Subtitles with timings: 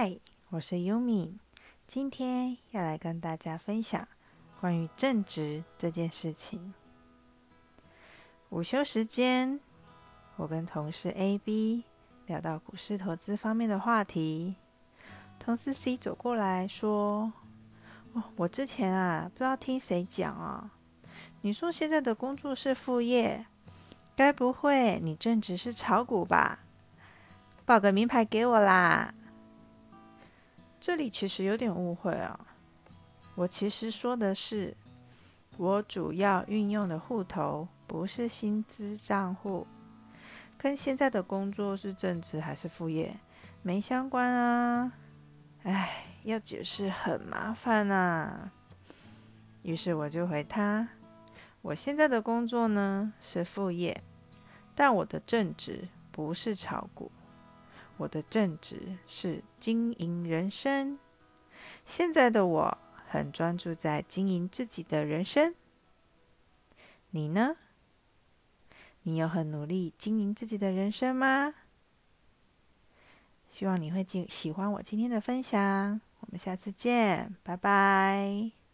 [0.00, 0.16] 嗨，
[0.50, 1.40] 我是优米，
[1.84, 4.06] 今天要来跟大家分享
[4.60, 6.72] 关于正直这件事情。
[8.50, 9.58] 午休时间，
[10.36, 11.82] 我跟同事 A、B
[12.26, 14.54] 聊到股市投资方面的话题，
[15.36, 17.32] 同事 C 走过来说
[18.14, 20.70] ：“哦，我之前啊，不知道听谁讲啊，
[21.40, 23.46] 你说现在的工作是副业，
[24.14, 26.60] 该不会你正职是炒股吧？
[27.66, 29.12] 报个名牌给我啦！”
[30.88, 32.40] 这里其实有点误会啊，
[33.34, 34.74] 我其实说的是，
[35.58, 39.66] 我主要运用的户头不是薪资账户，
[40.56, 43.14] 跟现在的工作是正职还是副业
[43.60, 44.90] 没相关啊。
[45.64, 48.50] 唉，要解释很麻烦啊。
[49.64, 50.88] 于是我就回他，
[51.60, 54.02] 我现在的工作呢是副业，
[54.74, 57.12] 但我的正职不是炒股。
[57.98, 60.98] 我的正职是经营人生。
[61.84, 65.54] 现在的我很专注在经营自己的人生。
[67.10, 67.56] 你呢？
[69.02, 71.54] 你有很努力经营自己的人生吗？
[73.48, 76.00] 希望你会喜喜欢我今天的分享。
[76.20, 78.67] 我们下次见，拜拜。